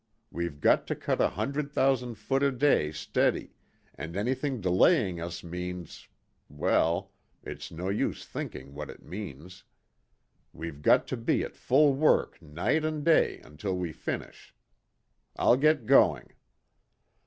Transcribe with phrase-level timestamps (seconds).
[0.31, 3.53] We've got to cut a hundred thousand foot a day steady,
[3.93, 6.07] and anything delaying us means
[6.49, 7.11] well,
[7.43, 9.63] it's no use thinking what it means.
[10.53, 14.55] We've got to be at full work night and day until we finish.
[15.35, 16.33] I'll get going."